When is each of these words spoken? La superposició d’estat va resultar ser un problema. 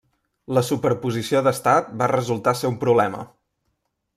La 0.57 0.61
superposició 0.69 1.41
d’estat 1.47 1.93
va 2.01 2.09
resultar 2.15 2.57
ser 2.63 2.73
un 2.73 2.81
problema. 2.85 3.25